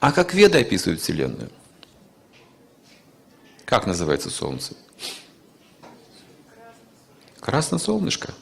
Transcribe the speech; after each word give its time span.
А 0.00 0.12
как 0.12 0.34
Веды 0.34 0.60
описывают 0.60 1.00
Вселенную? 1.00 1.50
Как 3.64 3.86
называется 3.86 4.30
Солнце? 4.30 4.74
Красное 7.40 7.78
солнышко. 7.78 8.34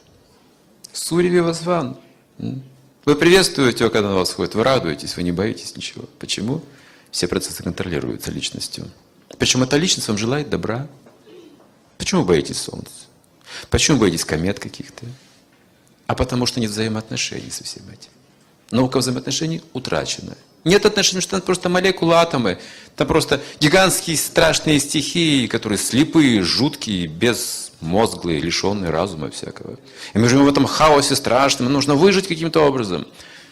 Сурья 0.93 1.43
Вазван. 1.43 1.97
Вы 2.39 3.15
приветствуете 3.15 3.85
его, 3.85 3.91
когда 3.91 4.09
на 4.09 4.17
вас 4.17 4.33
ходит, 4.33 4.55
вы 4.55 4.65
радуетесь, 4.65 5.17
вы 5.17 5.23
не 5.23 5.33
боитесь 5.33 5.77
ничего. 5.77 6.07
Почему? 6.19 6.63
Все 7.11 7.29
процессы 7.29 7.63
контролируются 7.63 8.33
личностью. 8.33 8.91
Причем 9.39 9.63
эта 9.63 9.77
личность 9.77 10.09
вам 10.09 10.19
желает 10.19 10.51
добра. 10.51 10.89
Почему 11.99 12.25
боитесь 12.25 12.59
Солнца? 12.59 13.07
Почему 13.71 13.99
боитесь 13.99 14.25
комет 14.25 14.59
каких-то? 14.59 15.07
А 16.07 16.15
потому 16.15 16.47
что 16.47 16.61
нет 16.61 16.71
взаимоотношений 16.71 17.51
со 17.51 17.65
всем 17.65 17.89
этим. 17.89 18.11
Наука 18.71 18.99
взаимоотношений 18.99 19.63
утрачена. 19.73 20.37
Нет 20.67 20.85
отношений, 20.85 21.21
что 21.21 21.37
это 21.37 21.47
просто 21.47 21.69
молекулы, 21.69 22.17
атомы. 22.17 22.59
Это 22.93 23.07
просто 23.07 23.41
гигантские 23.61 24.17
страшные 24.17 24.81
стихии, 24.81 25.47
которые 25.47 25.79
слепые, 25.79 26.43
жуткие, 26.43 27.07
безмозглые, 27.07 28.41
лишенные 28.41 28.91
разума 28.91 29.31
всякого. 29.31 29.79
И 30.13 30.19
мы 30.19 30.29
живем 30.29 30.45
в 30.45 30.49
этом 30.49 30.67
хаосе 30.67 31.15
страшном, 31.15 31.73
нужно 31.73 31.95
выжить 31.95 32.27
каким-то 32.27 32.67
образом. 32.67 33.07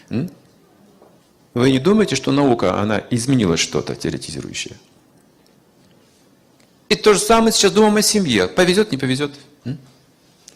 Вы 0.08 1.70
не 1.70 1.78
думаете, 1.78 2.16
что 2.16 2.32
наука, 2.32 2.80
она 2.80 3.00
изменила 3.10 3.56
что-то 3.56 3.94
теоретизирующее? 3.94 4.74
И 6.88 6.96
то 6.96 7.14
же 7.14 7.20
самое 7.20 7.52
сейчас 7.52 7.70
думаем 7.70 7.94
о 7.94 8.02
семье. 8.02 8.48
Повезет, 8.48 8.90
не 8.90 8.98
повезет. 8.98 9.30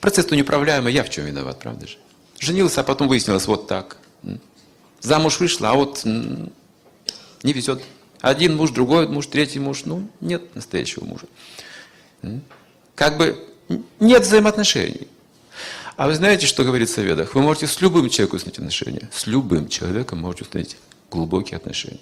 Процесс-то 0.01 0.35
неуправляемый, 0.35 0.93
я 0.93 1.05
в 1.05 1.11
чем 1.11 1.25
виноват, 1.25 1.61
правда 1.61 1.87
же? 1.87 1.99
Женился, 2.41 2.81
а 2.81 2.85
потом 2.85 3.07
выяснилось 3.07 3.47
вот 3.47 3.69
так. 3.69 3.99
Замуж 5.01 5.41
вышла, 5.41 5.71
а 5.71 5.75
вот 5.75 6.05
не 6.05 7.53
везет. 7.53 7.83
Один 8.21 8.57
муж, 8.57 8.71
другой 8.71 9.09
муж, 9.09 9.27
третий 9.27 9.61
муж. 9.61 9.83
Ну, 9.85 10.09
нет 10.21 10.55
настоящего 10.55 11.05
мужа. 11.05 11.27
Как 12.95 13.17
бы 13.17 13.45
нет 14.01 14.23
взаимоотношений. 14.23 15.09
А 15.97 16.07
вы 16.07 16.15
знаете, 16.15 16.47
что 16.47 16.65
говорит 16.65 16.89
в 16.89 16.99
Ведах? 16.99 17.35
Вы 17.35 17.43
можете 17.43 17.67
с 17.67 17.81
любым 17.81 18.09
человеком 18.09 18.37
установить 18.37 18.59
отношения. 18.59 19.11
С 19.13 19.27
любым 19.27 19.69
человеком 19.69 20.21
можете 20.21 20.45
установить 20.45 20.77
глубокие 21.11 21.57
отношения. 21.57 22.01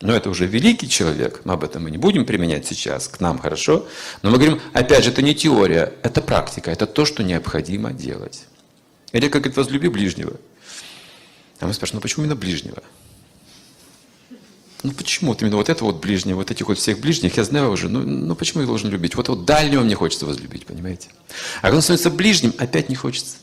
Но 0.00 0.14
это 0.14 0.30
уже 0.30 0.46
великий 0.46 0.88
человек, 0.88 1.40
мы 1.44 1.54
об 1.54 1.64
этом 1.64 1.82
мы 1.82 1.90
не 1.90 1.98
будем 1.98 2.24
применять 2.24 2.66
сейчас, 2.66 3.08
к 3.08 3.20
нам 3.20 3.38
хорошо. 3.38 3.86
Но 4.22 4.30
мы 4.30 4.36
говорим, 4.36 4.60
опять 4.72 5.04
же, 5.04 5.10
это 5.10 5.22
не 5.22 5.34
теория, 5.34 5.92
это 6.02 6.22
практика, 6.22 6.70
это 6.70 6.86
то, 6.86 7.04
что 7.04 7.24
необходимо 7.24 7.92
делать. 7.92 8.44
Или 9.12 9.28
как 9.28 9.42
говорит, 9.42 9.56
возлюби 9.56 9.88
ближнего. 9.88 10.36
А 11.60 11.66
мы 11.66 11.74
спрашиваем, 11.74 11.98
ну 11.98 12.02
почему 12.02 12.24
именно 12.24 12.36
ближнего? 12.36 12.82
Ну 14.84 14.92
почему 14.92 15.30
вот 15.30 15.42
именно 15.42 15.56
вот 15.56 15.68
это 15.68 15.84
вот 15.84 16.00
ближнего, 16.00 16.36
вот 16.36 16.50
этих 16.50 16.68
вот 16.68 16.78
всех 16.78 17.00
ближних, 17.00 17.36
я 17.36 17.44
знаю 17.44 17.70
уже, 17.72 17.88
ну, 17.88 18.00
ну 18.00 18.34
почему 18.36 18.60
я 18.60 18.66
должен 18.66 18.90
любить? 18.90 19.16
Вот 19.16 19.28
вот 19.28 19.44
дальнего 19.44 19.82
мне 19.82 19.96
хочется 19.96 20.24
возлюбить, 20.24 20.66
понимаете? 20.66 21.08
А 21.58 21.62
когда 21.62 21.76
он 21.76 21.82
становится 21.82 22.10
ближним, 22.10 22.54
опять 22.58 22.88
не 22.88 22.94
хочется. 22.94 23.38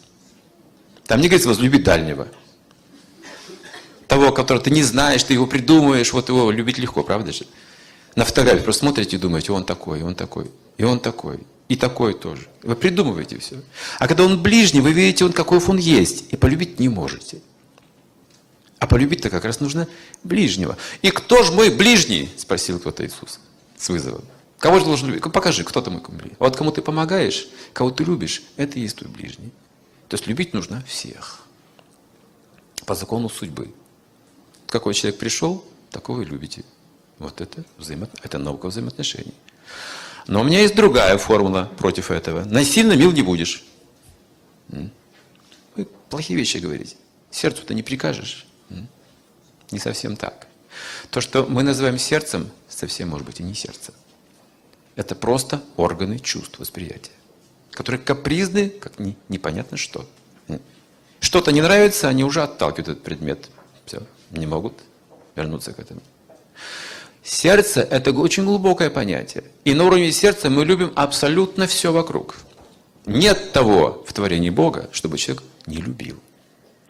Там 1.06 1.20
не 1.20 1.28
говорится 1.28 1.50
возлюбить 1.50 1.84
дальнего 1.84 2.28
того, 4.08 4.32
которого 4.32 4.64
ты 4.64 4.72
не 4.72 4.84
знаешь, 4.84 5.24
ты 5.24 5.34
его 5.34 5.48
придумываешь, 5.48 6.14
вот 6.14 6.30
его 6.30 6.52
любить 6.52 6.78
легко, 6.78 7.04
правда 7.04 7.34
же? 7.34 7.46
На 8.16 8.24
фотографии 8.24 8.64
просто 8.64 8.82
смотрите 8.82 9.18
и 9.18 9.20
думаете, 9.20 9.52
он 9.52 9.66
такой, 9.66 10.04
он 10.04 10.16
такой, 10.16 10.50
и 10.78 10.84
он 10.84 11.00
такой, 11.00 11.40
и 11.68 11.76
такой 11.76 12.14
тоже. 12.14 12.48
Вы 12.64 12.76
придумываете 12.76 13.40
все. 13.40 13.62
А 14.00 14.08
когда 14.08 14.24
он 14.24 14.42
ближний, 14.42 14.80
вы 14.80 14.94
видите, 14.94 15.26
он 15.26 15.34
каков 15.34 15.70
он 15.70 15.78
есть, 15.78 16.26
и 16.32 16.38
полюбить 16.38 16.80
не 16.80 16.88
можете. 16.88 17.42
А 18.80 18.88
полюбить-то 18.88 19.30
как 19.30 19.46
раз 19.46 19.60
нужно 19.60 19.88
ближнего. 20.24 20.78
И 21.02 21.10
кто 21.10 21.44
же 21.44 21.52
мой 21.52 21.70
ближний? 21.70 22.30
Спросил 22.38 22.80
кто-то 22.80 23.06
Иисус 23.06 23.40
с 23.78 23.90
вызовом. 23.90 24.24
Кого 24.60 24.80
же 24.80 24.86
должен 24.86 25.10
любить? 25.10 25.24
Покажи, 25.32 25.64
кто 25.64 25.82
ты 25.82 25.90
мой 25.90 26.02
ближний. 26.08 26.36
Вот 26.40 26.56
кому 26.56 26.72
ты 26.72 26.82
помогаешь, 26.82 27.48
кого 27.74 27.92
ты 27.92 28.04
любишь, 28.04 28.42
это 28.58 28.78
и 28.78 28.82
есть 28.82 28.98
твой 28.98 29.10
ближний. 29.10 29.52
То 30.10 30.16
есть 30.16 30.28
любить 30.28 30.54
нужно 30.54 30.84
всех. 30.88 31.46
По 32.86 32.96
закону 32.96 33.30
судьбы. 33.30 33.74
Какой 34.68 34.94
человек 34.94 35.20
пришел, 35.20 35.64
такого 35.90 36.22
и 36.22 36.26
любите. 36.26 36.64
Вот 37.18 37.40
это, 37.42 37.64
взаимо... 37.78 38.10
это 38.24 38.38
наука 38.38 38.68
взаимоотношений. 38.68 39.34
Но 40.28 40.42
у 40.42 40.44
меня 40.44 40.62
есть 40.62 40.76
другая 40.76 41.18
формула 41.18 41.72
против 41.78 42.12
этого. 42.12 42.44
Насильно 42.46 42.94
мил 42.94 43.12
не 43.12 43.22
будешь. 43.22 43.64
Вы 44.70 45.86
плохие 46.10 46.38
вещи 46.38 46.58
говорите. 46.58 46.96
Сердцу-то 47.32 47.74
не 47.74 47.84
прикажешь. 47.84 48.46
Не 49.72 49.80
совсем 49.80 50.16
так. 50.16 50.48
То, 51.10 51.22
что 51.22 51.46
мы 51.46 51.64
называем 51.64 51.98
сердцем, 51.98 52.50
совсем 52.68 53.10
может 53.10 53.26
быть 53.26 53.40
и 53.40 53.44
не 53.44 53.54
сердце. 53.54 53.94
Это 54.96 55.16
просто 55.16 55.62
органы 55.76 56.20
чувств, 56.20 56.60
восприятия, 56.60 57.12
которые 57.72 58.02
капризны, 58.02 58.70
как 58.70 59.00
не, 59.00 59.18
непонятно 59.30 59.78
что. 59.78 60.08
Что-то 61.20 61.52
не 61.52 61.62
нравится, 61.62 62.08
они 62.08 62.24
уже 62.24 62.44
отталкивают 62.44 62.90
этот 62.90 63.04
предмет. 63.04 63.50
Все 63.86 64.04
не 64.32 64.46
могут 64.46 64.74
вернуться 65.36 65.74
к 65.74 65.80
этому. 65.80 66.02
Сердце– 67.24 67.82
это 67.92 68.12
очень 68.12 68.46
глубокое 68.46 68.92
понятие. 68.92 69.44
И 69.64 69.74
на 69.74 69.86
уровне 69.86 70.12
сердца 70.12 70.50
мы 70.50 70.64
любим 70.64 70.94
абсолютно 70.96 71.66
все 71.66 71.92
вокруг. 71.92 72.36
Нет 73.08 73.52
того 73.52 74.04
в 74.08 74.14
творении 74.14 74.52
Бога, 74.52 74.90
чтобы 74.92 75.18
человек 75.18 75.44
не 75.66 75.78
любил. 75.78 76.20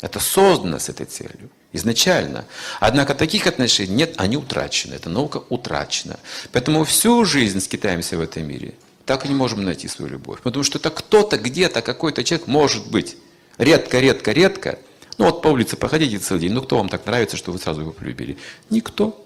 Это 0.06 0.20
создано 0.20 0.78
с 0.78 0.90
этой 0.90 1.06
целью 1.06 1.50
изначально. 1.74 2.46
Однако 2.80 3.16
таких 3.16 3.48
отношений 3.48 3.96
нет, 3.96 4.14
они 4.18 4.38
утрачены. 4.38 4.94
Эта 4.94 5.10
наука 5.10 5.42
утрачена. 5.50 6.20
Поэтому 6.52 6.86
всю 6.86 7.26
жизнь 7.26 7.60
скитаемся 7.60 8.18
в 8.18 8.22
этом 8.22 8.48
мире. 8.48 8.76
Так 9.06 9.26
и 9.26 9.28
не 9.28 9.36
можем 9.36 9.64
найти 9.64 9.88
свою 9.88 10.12
любовь. 10.12 10.40
Потому 10.42 10.64
что 10.64 10.78
это 10.78 10.90
кто-то, 10.90 11.38
где-то, 11.38 11.82
какой-то 11.82 12.24
человек 12.24 12.48
может 12.48 12.88
быть. 12.90 13.18
Редко, 13.58 14.00
редко, 14.00 14.32
редко– 14.32 14.80
ну 15.18 15.26
вот 15.26 15.42
по 15.42 15.48
улице 15.48 15.78
походите 15.78 16.20
целый 16.20 16.42
день, 16.42 16.52
ну 16.52 16.62
кто 16.62 16.78
вам 16.78 16.90
так 16.90 17.06
нравится, 17.06 17.38
что 17.38 17.52
вы 17.52 17.60
сразу 17.60 17.82
его 17.82 17.92
полюбили? 17.92 18.38
Никто. 18.70 19.22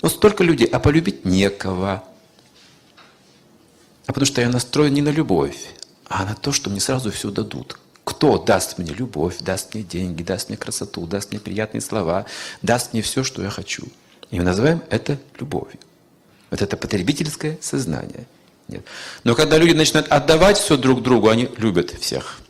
Вот 0.00 0.12
столько 0.12 0.42
людей, 0.42 0.66
а 0.66 0.80
полюбить 0.80 1.24
некого. 1.24 2.04
А 4.06 4.12
потому 4.12 4.26
что 4.26 4.40
я 4.40 4.48
настроен 4.48 4.92
не 4.92 5.02
на 5.02 5.10
любовь, 5.10 5.56
а 6.06 6.24
на 6.24 6.34
то, 6.34 6.50
что 6.52 6.68
мне 6.68 6.80
сразу 6.80 7.12
все 7.12 7.30
дадут. 7.30 7.78
Кто 8.10 8.38
даст 8.38 8.76
мне 8.76 8.92
любовь, 8.92 9.38
даст 9.38 9.72
мне 9.72 9.84
деньги, 9.84 10.24
даст 10.24 10.48
мне 10.48 10.58
красоту, 10.58 11.06
даст 11.06 11.30
мне 11.30 11.38
приятные 11.38 11.80
слова, 11.80 12.26
даст 12.60 12.92
мне 12.92 13.02
все, 13.02 13.22
что 13.22 13.40
я 13.40 13.50
хочу. 13.50 13.86
И 14.32 14.38
мы 14.40 14.44
называем 14.44 14.82
это 14.90 15.16
любовью. 15.38 15.78
Вот 16.50 16.60
это 16.60 16.76
потребительское 16.76 17.56
сознание. 17.60 18.26
Нет. 18.66 18.84
Но 19.22 19.36
когда 19.36 19.58
люди 19.58 19.74
начинают 19.74 20.08
отдавать 20.08 20.58
все 20.58 20.76
друг 20.76 21.02
другу, 21.02 21.28
они 21.28 21.48
любят 21.56 21.92
всех. 22.00 22.40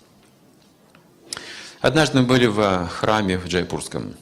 Однажды 1.82 2.20
мы 2.20 2.25
были 2.25 2.47
в 2.47 2.88
храме 2.88 3.37
в 3.37 3.47
Джайпурском. 3.47 4.15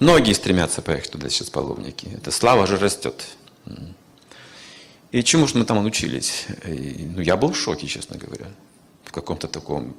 Многие 0.00 0.32
стремятся 0.32 0.82
поехать 0.82 1.12
туда 1.12 1.28
сейчас 1.28 1.48
паломники. 1.48 2.08
Это 2.16 2.32
слава 2.32 2.66
же 2.66 2.76
растет. 2.76 3.24
И 5.12 5.22
чему 5.22 5.46
же 5.46 5.58
мы 5.58 5.64
там 5.64 5.76
научились? 5.76 6.46
И, 6.66 7.08
ну, 7.14 7.22
я 7.22 7.36
был 7.36 7.52
в 7.52 7.56
шоке, 7.56 7.86
честно 7.86 8.18
говоря. 8.18 8.46
В 9.12 9.14
каком-то 9.14 9.46
таком 9.46 9.94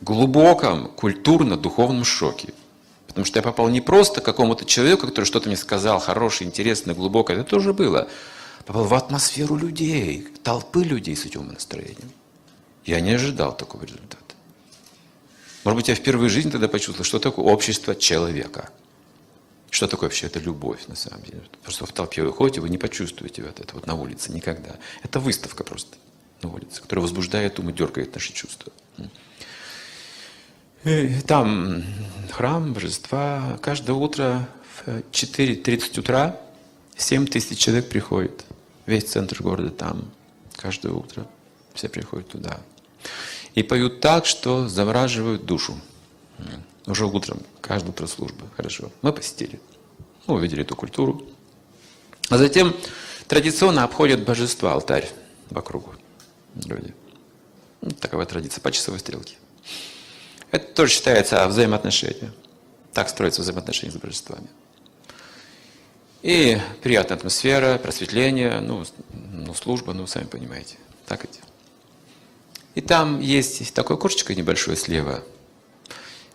глубоком, 0.00 0.88
культурно-духовном 0.88 2.04
шоке. 2.04 2.54
Потому 3.06 3.26
что 3.26 3.38
я 3.38 3.42
попал 3.42 3.68
не 3.68 3.82
просто 3.82 4.22
к 4.22 4.24
какому-то 4.24 4.64
человеку, 4.64 5.06
который 5.06 5.26
что-то 5.26 5.48
мне 5.48 5.58
сказал, 5.58 6.00
хорошее, 6.00 6.48
интересное, 6.48 6.94
глубокое. 6.94 7.36
Это 7.36 7.50
тоже 7.50 7.74
было. 7.74 8.08
Попал 8.64 8.84
в 8.84 8.94
атмосферу 8.94 9.56
людей, 9.56 10.26
толпы 10.42 10.84
людей 10.84 11.14
с 11.14 11.26
этим 11.26 11.46
настроением. 11.48 12.10
Я 12.86 13.02
не 13.02 13.12
ожидал 13.12 13.54
такого 13.54 13.82
результата. 13.84 14.22
Может 15.64 15.76
быть, 15.76 15.88
я 15.88 15.94
впервые 15.94 16.30
в 16.30 16.32
жизни 16.32 16.50
тогда 16.50 16.68
почувствовал, 16.68 17.04
что 17.04 17.18
такое 17.18 17.44
общество 17.44 17.94
человека. 17.94 18.70
Что 19.68 19.86
такое 19.86 20.08
вообще 20.08 20.28
это 20.28 20.40
любовь, 20.40 20.86
на 20.88 20.96
самом 20.96 21.24
деле. 21.24 21.42
Просто 21.62 21.84
в 21.84 21.92
толпе 21.92 22.22
вы 22.22 22.32
ходите, 22.32 22.62
вы 22.62 22.70
не 22.70 22.78
почувствуете 22.78 23.42
вот 23.42 23.60
это 23.60 23.74
вот 23.74 23.86
на 23.86 23.94
улице 23.94 24.32
никогда. 24.32 24.76
Это 25.02 25.20
выставка 25.20 25.62
просто 25.62 25.98
на 26.44 26.52
улице, 26.52 26.80
которая 26.80 27.02
возбуждает 27.02 27.58
ум 27.58 27.70
и 27.70 27.72
дергает 27.72 28.14
наши 28.14 28.32
чувства. 28.32 28.72
Там 31.26 31.82
храм, 32.30 32.72
божества. 32.72 33.58
Каждое 33.62 33.94
утро 33.94 34.48
в 34.84 34.88
4.30 34.88 36.00
утра 36.00 36.38
7 36.96 37.26
тысяч 37.26 37.58
человек 37.58 37.88
приходит. 37.88 38.44
Весь 38.86 39.04
центр 39.04 39.42
города 39.42 39.70
там. 39.70 40.10
Каждое 40.56 40.92
утро 40.92 41.26
все 41.72 41.88
приходят 41.88 42.28
туда. 42.28 42.60
И 43.54 43.62
поют 43.62 44.00
так, 44.00 44.26
что 44.26 44.68
завораживают 44.68 45.46
душу. 45.46 45.78
Уже 46.86 47.06
утром, 47.06 47.40
каждое 47.62 47.90
утро 47.90 48.06
службы. 48.06 48.44
Хорошо. 48.56 48.92
Мы 49.00 49.12
посетили. 49.12 49.58
Мы 50.26 50.34
увидели 50.34 50.62
эту 50.62 50.76
культуру. 50.76 51.26
А 52.28 52.36
затем 52.36 52.74
традиционно 53.26 53.84
обходят 53.84 54.24
божества, 54.24 54.72
алтарь 54.74 55.08
вокруг 55.50 55.96
люди. 56.54 56.94
Ну, 57.80 57.90
такова 57.90 58.24
традиция 58.26 58.60
по 58.60 58.72
часовой 58.72 59.00
стрелке. 59.00 59.36
Это 60.50 60.72
тоже 60.72 60.92
считается 60.92 61.46
взаимоотношения. 61.48 62.32
Так 62.92 63.08
строятся 63.08 63.42
взаимоотношения 63.42 63.92
с 63.92 63.96
божествами. 63.96 64.48
И 66.22 66.58
приятная 66.82 67.18
атмосфера, 67.18 67.76
просветление, 67.76 68.60
ну, 68.60 68.84
ну 69.12 69.52
служба, 69.52 69.92
ну, 69.92 70.06
сами 70.06 70.24
понимаете. 70.24 70.76
Так 71.06 71.22
ведь? 71.22 71.40
И 72.74 72.80
там 72.80 73.20
есть 73.20 73.74
такое 73.74 73.96
окошечко 73.96 74.34
небольшое 74.34 74.76
слева, 74.76 75.22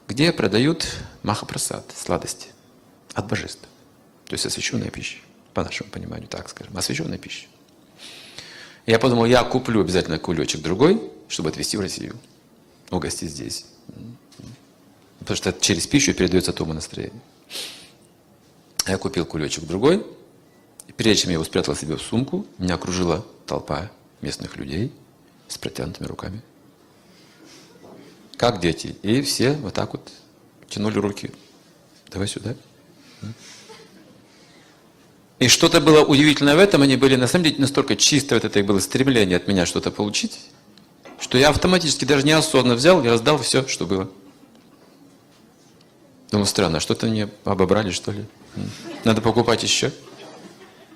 где 0.08 0.32
продают 0.32 0.88
махапрасад, 1.24 1.92
сладости 1.96 2.50
от 3.14 3.28
божества. 3.28 3.68
То 4.26 4.34
есть 4.34 4.46
освященная 4.46 4.92
пища, 4.92 5.18
по 5.54 5.64
нашему 5.64 5.90
пониманию, 5.90 6.28
так 6.28 6.50
скажем, 6.50 6.78
освященная 6.78 7.18
пища. 7.18 7.48
Я 8.86 9.00
подумал, 9.00 9.26
я 9.26 9.44
куплю 9.44 9.82
обязательно 9.82 10.20
кулечек 10.20 10.62
другой, 10.62 11.02
чтобы 11.28 11.50
отвезти 11.50 11.78
в 11.78 11.82
Россию, 11.82 12.16
угостить 12.90 13.32
здесь. 13.32 13.66
Потому 15.20 15.36
что 15.38 15.54
через 15.54 15.86
пищу 15.86 16.14
передается 16.14 16.54
то 16.54 16.66
настроение. 16.66 17.22
Я 18.88 18.98
купил 18.98 19.26
кулечек 19.26 19.66
другой, 19.66 20.06
и 20.88 20.92
прежде 20.92 21.24
чем 21.24 21.30
я 21.30 21.34
его 21.36 21.44
спрятал 21.44 21.76
себе 21.76 21.96
в 21.96 22.02
сумку, 22.02 22.48
меня 22.58 22.76
окружила 22.76 23.26
толпа 23.46 23.92
местных 24.22 24.58
людей 24.58 24.92
с 25.48 25.58
протянутыми 25.58 26.08
руками. 26.08 26.42
Как 28.38 28.62
дети. 28.62 28.96
И 29.04 29.22
все 29.22 29.54
вот 29.54 29.74
так 29.74 29.94
вот 29.94 30.10
тянули 30.68 30.98
руки. 30.98 31.32
Давай 32.10 32.28
сюда. 32.28 32.56
И 35.40 35.48
что-то 35.48 35.80
было 35.80 36.04
удивительное 36.04 36.56
в 36.56 36.60
этом, 36.60 36.82
они 36.82 36.98
были 36.98 37.16
на 37.16 37.28
самом 37.28 37.46
деле 37.46 37.56
настолько 37.60 37.96
чисто, 37.96 38.36
вот 38.36 38.44
это 38.44 38.60
их 38.60 38.66
было 38.66 38.80
стремление 38.80 39.38
от 39.38 39.48
меня 39.48 39.66
что-то 39.66 39.90
получить, 39.90 40.40
что 41.20 41.38
я 41.38 41.50
автоматически 41.50 42.04
даже 42.04 42.26
неосознанно 42.26 42.76
взял 42.76 43.04
и 43.04 43.08
раздал 43.08 43.38
все, 43.38 43.66
что 43.68 43.86
было. 43.86 44.10
Думаю, 46.30 46.46
странно, 46.46 46.78
а 46.78 46.82
что-то 46.82 47.08
мне 47.08 47.30
обобрали, 47.46 47.92
что 47.92 48.12
ли? 48.12 48.26
Надо 49.06 49.22
покупать 49.22 49.64
еще. 49.64 49.92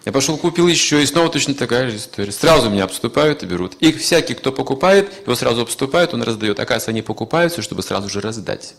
Я 0.05 0.11
пошел, 0.11 0.37
купил 0.37 0.67
еще, 0.67 1.01
и 1.01 1.05
снова 1.05 1.29
точно 1.29 1.53
такая 1.55 1.89
же 1.89 1.95
история. 1.95 2.33
Сразу 2.33 2.69
меня 2.69 2.83
обступают 2.83 3.41
и 3.41 3.45
берут. 3.45 3.75
И 3.79 3.93
всякий, 3.93 4.33
кто 4.33 4.51
покупает, 4.51 5.09
его 5.25 5.33
сразу 5.35 5.61
обступают, 5.61 6.13
он 6.13 6.21
раздает. 6.23 6.59
Оказывается, 6.59 6.91
они 6.91 7.01
покупаются, 7.01 7.61
чтобы 7.61 7.83
сразу 7.83 8.09
же 8.09 8.19
раздать. 8.19 8.75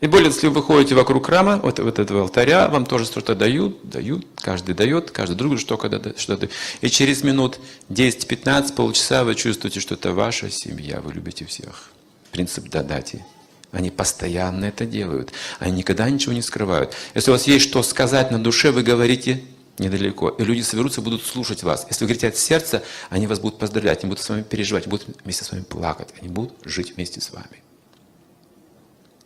И 0.00 0.06
более, 0.08 0.28
если 0.28 0.48
вы 0.48 0.60
выходите 0.60 0.94
вокруг 0.94 1.26
храма, 1.26 1.58
вот, 1.62 1.78
вот 1.78 1.98
этого 1.98 2.22
алтаря, 2.22 2.68
вам 2.68 2.84
тоже 2.84 3.06
что-то 3.06 3.34
дают, 3.34 3.78
дают, 3.88 4.26
каждый 4.36 4.74
дает, 4.74 5.10
каждый 5.10 5.36
другу 5.36 5.56
что-то 5.56 6.14
что 6.18 6.38
И 6.82 6.88
через 6.90 7.22
минут 7.22 7.58
10-15, 7.88 8.74
полчаса 8.74 9.24
вы 9.24 9.34
чувствуете, 9.34 9.80
что 9.80 9.94
это 9.94 10.12
ваша 10.12 10.50
семья, 10.50 11.00
вы 11.00 11.14
любите 11.14 11.46
всех. 11.46 11.90
Принцип 12.30 12.68
дадати. 12.68 13.24
Они 13.72 13.90
постоянно 13.90 14.66
это 14.66 14.84
делают. 14.84 15.32
Они 15.58 15.78
никогда 15.78 16.08
ничего 16.10 16.34
не 16.34 16.42
скрывают. 16.42 16.94
Если 17.14 17.30
у 17.30 17.34
вас 17.34 17.46
есть 17.46 17.66
что 17.66 17.82
сказать 17.82 18.30
на 18.30 18.38
душе, 18.38 18.72
вы 18.72 18.82
говорите 18.82 19.42
недалеко. 19.78 20.28
И 20.28 20.44
люди 20.44 20.60
соберутся, 20.60 21.00
будут 21.00 21.24
слушать 21.24 21.62
вас. 21.62 21.86
Если 21.88 22.04
вы 22.04 22.08
говорите 22.08 22.28
от 22.28 22.36
сердца, 22.36 22.82
они 23.08 23.26
вас 23.26 23.40
будут 23.40 23.58
поздравлять, 23.58 24.04
они 24.04 24.10
будут 24.10 24.24
с 24.24 24.28
вами 24.28 24.42
переживать, 24.42 24.86
будут 24.86 25.06
вместе 25.24 25.44
с 25.44 25.52
вами 25.52 25.62
плакать, 25.62 26.08
они 26.20 26.28
будут 26.28 26.52
жить 26.64 26.94
вместе 26.96 27.20
с 27.20 27.30
вами. 27.30 27.62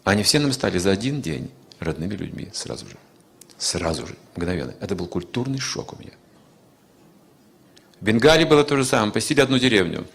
Они 0.04 0.22
все 0.22 0.38
нам 0.38 0.52
стали 0.52 0.78
за 0.78 0.90
один 0.90 1.20
день 1.20 1.50
родными 1.78 2.14
людьми 2.14 2.48
сразу 2.52 2.86
же. 2.86 2.96
Сразу 3.58 4.06
же, 4.06 4.16
мгновенно. 4.36 4.74
Это 4.80 4.94
был 4.94 5.06
культурный 5.06 5.58
шок 5.58 5.92
у 5.92 6.00
меня. 6.00 6.12
В 8.00 8.04
Бенгалии 8.04 8.44
было 8.44 8.64
то 8.64 8.76
же 8.76 8.84
самое. 8.84 9.12
Посетили 9.12 9.40
одну 9.40 9.58
деревню. 9.58 10.06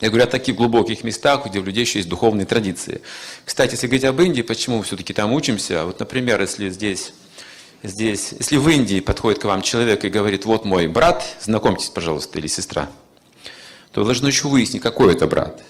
Я 0.00 0.10
говорю 0.10 0.24
о 0.24 0.28
таких 0.28 0.54
глубоких 0.54 1.02
местах, 1.02 1.46
где 1.46 1.58
у 1.58 1.64
людей 1.64 1.80
еще 1.80 1.98
есть 1.98 2.08
духовные 2.08 2.46
традиции. 2.46 3.02
Кстати, 3.44 3.72
если 3.72 3.88
говорить 3.88 4.04
об 4.04 4.20
Индии, 4.20 4.42
почему 4.42 4.80
все-таки 4.82 5.12
там 5.12 5.32
учимся? 5.32 5.84
Вот, 5.84 5.98
например, 5.98 6.40
если 6.40 6.70
здесь, 6.70 7.12
здесь, 7.82 8.32
если 8.38 8.58
в 8.58 8.68
Индии 8.68 9.00
подходит 9.00 9.40
к 9.40 9.44
вам 9.44 9.62
человек 9.62 10.04
и 10.04 10.08
говорит, 10.08 10.44
вот 10.44 10.64
мой 10.64 10.86
брат, 10.86 11.24
знакомьтесь, 11.40 11.88
пожалуйста, 11.88 12.38
или 12.38 12.46
сестра, 12.46 12.88
то 13.90 14.02
вы 14.02 14.06
должны 14.06 14.28
еще 14.28 14.46
выяснить, 14.46 14.82
какой 14.82 15.14
это 15.14 15.26
брат. 15.26 15.60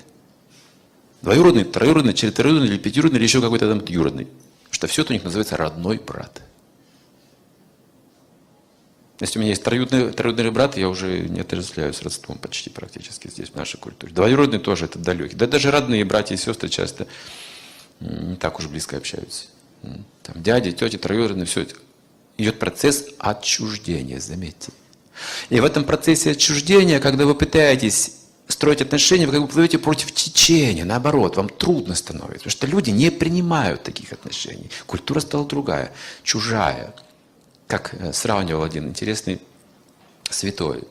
Двоюродный, 1.22 1.64
троюродный, 1.64 2.14
четвероюродный 2.14 2.68
или 2.68 2.78
пятиюродный, 2.78 3.18
или 3.18 3.24
еще 3.24 3.40
какой-то 3.40 3.68
там 3.68 3.84
юродный. 3.86 4.28
Что 4.70 4.86
все 4.86 5.02
это 5.02 5.12
у 5.12 5.14
них 5.14 5.24
называется 5.24 5.56
родной 5.56 5.98
брат. 5.98 6.42
Если 9.20 9.38
у 9.38 9.42
меня 9.42 9.50
есть 9.50 9.64
троюродный, 9.64 10.12
троюродный 10.12 10.50
брат, 10.52 10.76
я 10.76 10.88
уже 10.88 11.28
не 11.28 11.40
отождествляюсь 11.40 12.00
родством 12.02 12.38
почти 12.38 12.70
практически 12.70 13.28
здесь, 13.28 13.48
в 13.48 13.56
нашей 13.56 13.78
культуре. 13.78 14.12
Двоюродный 14.12 14.60
тоже 14.60 14.84
это 14.84 15.00
далекий. 15.00 15.34
Да 15.34 15.48
даже 15.48 15.72
родные 15.72 16.04
братья 16.04 16.36
и 16.36 16.38
сестры 16.38 16.68
часто 16.68 17.08
не 17.98 18.36
так 18.36 18.58
уж 18.60 18.68
близко 18.68 18.96
общаются. 18.96 19.46
Там 20.22 20.40
дяди, 20.42 20.70
тети, 20.70 20.98
троюродные, 20.98 21.46
все. 21.46 21.66
Идет 22.36 22.60
процесс 22.60 23.06
отчуждения, 23.18 24.20
заметьте. 24.20 24.70
И 25.50 25.58
в 25.58 25.64
этом 25.64 25.82
процессе 25.82 26.30
отчуждения, 26.30 27.00
когда 27.00 27.26
вы 27.26 27.34
пытаетесь 27.34 28.17
строить 28.48 28.82
отношения, 28.82 29.26
вы 29.26 29.32
как 29.32 29.42
бы 29.42 29.48
плывете 29.48 29.78
против 29.78 30.12
течения, 30.12 30.84
наоборот, 30.84 31.36
вам 31.36 31.48
трудно 31.48 31.94
становится, 31.94 32.38
потому 32.38 32.50
что 32.50 32.66
люди 32.66 32.90
не 32.90 33.10
принимают 33.10 33.82
таких 33.82 34.12
отношений. 34.12 34.70
Культура 34.86 35.20
стала 35.20 35.46
другая, 35.46 35.92
чужая 36.22 36.94
как 37.68 37.94
э, 37.94 38.12
сравнивал 38.12 38.64
один 38.64 38.88
интересный 38.88 39.40
святой. 40.28 40.84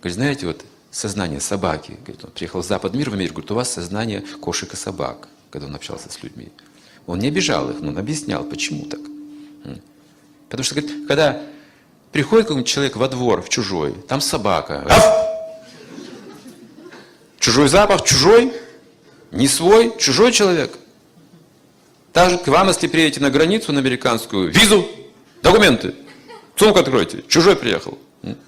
Говорит, 0.00 0.14
знаете, 0.14 0.46
вот 0.46 0.64
сознание 0.90 1.40
собаки, 1.40 1.92
говорит, 2.04 2.24
он 2.24 2.30
приехал 2.32 2.60
в 2.60 2.66
запад 2.66 2.94
мир 2.94 3.10
в 3.10 3.14
Америку, 3.14 3.34
говорит, 3.34 3.50
у 3.52 3.54
вас 3.54 3.72
сознание 3.72 4.22
кошек 4.40 4.72
и 4.72 4.76
собак, 4.76 5.28
когда 5.50 5.68
он 5.68 5.74
общался 5.74 6.10
с 6.10 6.22
людьми. 6.22 6.50
Он 7.06 7.20
не 7.20 7.28
обижал 7.28 7.70
их, 7.70 7.80
но 7.80 7.88
он 7.90 7.98
объяснял, 7.98 8.44
почему 8.44 8.84
так. 8.86 9.00
Потому 10.48 10.64
что, 10.64 10.74
говорит, 10.74 11.06
когда 11.06 11.40
приходит 12.12 12.46
какой-нибудь 12.46 12.68
человек 12.68 12.96
во 12.96 13.08
двор, 13.08 13.42
в 13.42 13.48
чужой, 13.48 13.92
там 14.08 14.20
собака. 14.20 15.24
Чужой 17.46 17.68
запах, 17.68 18.02
чужой, 18.02 18.52
не 19.30 19.46
свой, 19.46 19.96
чужой 19.98 20.32
человек. 20.32 20.76
Также 22.12 22.38
к 22.38 22.48
вам, 22.48 22.66
если 22.66 22.88
приедете 22.88 23.20
на 23.20 23.30
границу, 23.30 23.72
на 23.72 23.78
американскую, 23.78 24.50
визу, 24.50 24.84
документы. 25.44 25.94
Сумку 26.56 26.80
откройте, 26.80 27.22
чужой 27.28 27.54
приехал. 27.54 28.00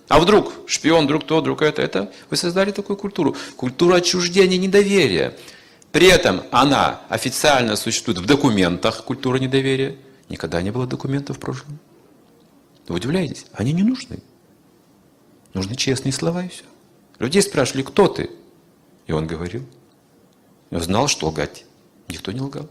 А 0.08 0.18
вдруг 0.18 0.52
шпион, 0.66 1.04
вдруг 1.04 1.28
то, 1.28 1.40
вдруг 1.40 1.62
это, 1.62 1.80
это. 1.80 2.10
Вы 2.28 2.36
создали 2.36 2.72
такую 2.72 2.96
культуру. 2.96 3.36
Культура 3.54 3.98
отчуждения, 3.98 4.58
недоверия. 4.58 5.36
При 5.92 6.08
этом 6.08 6.42
она 6.50 7.02
официально 7.08 7.76
существует 7.76 8.18
в 8.18 8.26
документах, 8.26 9.04
культура 9.04 9.36
недоверия. 9.36 9.94
Никогда 10.28 10.60
не 10.60 10.72
было 10.72 10.88
документов 10.88 11.36
в 11.36 11.40
прошлом. 11.40 11.78
Вы 12.88 12.96
удивляетесь? 12.96 13.46
Они 13.52 13.72
не 13.72 13.84
нужны. 13.84 14.18
Нужны 15.54 15.76
честные 15.76 16.12
слова 16.12 16.42
и 16.44 16.48
все. 16.48 16.64
Людей 17.20 17.42
спрашивали, 17.42 17.84
кто 17.84 18.08
ты? 18.08 18.30
И 19.08 19.12
он 19.12 19.26
говорил. 19.26 19.66
Он 20.70 20.80
знал, 20.80 21.08
что 21.08 21.26
лгать. 21.26 21.64
Никто 22.08 22.30
не 22.30 22.40
лгал. 22.40 22.68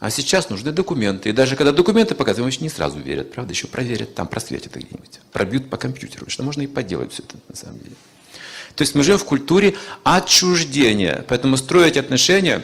А 0.00 0.10
сейчас 0.10 0.50
нужны 0.50 0.72
документы. 0.72 1.30
И 1.30 1.32
даже 1.32 1.56
когда 1.56 1.72
документы 1.72 2.14
показывают, 2.14 2.52
еще 2.52 2.62
не 2.62 2.68
сразу 2.68 2.98
верят, 2.98 3.32
правда, 3.32 3.52
еще 3.52 3.68
проверят, 3.68 4.14
там 4.14 4.26
просветят 4.26 4.74
где-нибудь, 4.74 5.20
пробьют 5.32 5.70
по 5.70 5.78
компьютеру, 5.78 6.28
что 6.28 6.42
можно 6.42 6.60
и 6.60 6.66
поделать 6.66 7.12
все 7.12 7.22
это 7.22 7.36
на 7.48 7.56
самом 7.56 7.78
деле. 7.78 7.94
То 8.74 8.82
есть 8.82 8.94
мы 8.94 9.04
живем 9.04 9.18
в 9.18 9.24
культуре 9.24 9.76
отчуждения, 10.02 11.24
поэтому 11.28 11.56
строить 11.56 11.96
отношения 11.96 12.62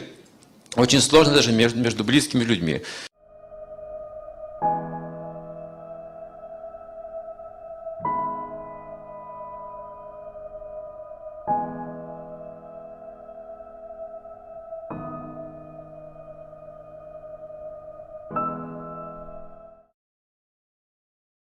очень 0.75 0.99
сложно 0.99 1.33
даже 1.33 1.51
между, 1.53 1.79
между 1.79 2.03
близкими 2.03 2.43
людьми. 2.43 2.81